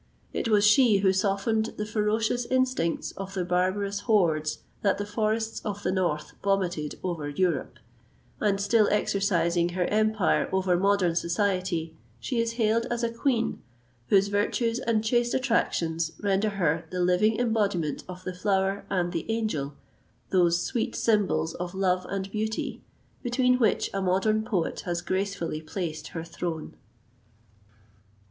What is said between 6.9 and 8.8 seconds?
over Europe; and